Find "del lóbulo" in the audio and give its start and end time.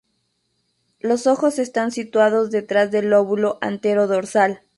2.89-3.59